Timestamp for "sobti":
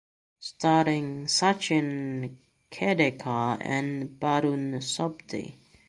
4.81-5.53